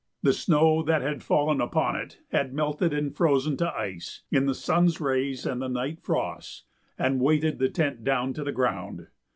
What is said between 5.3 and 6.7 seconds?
and the night frosts,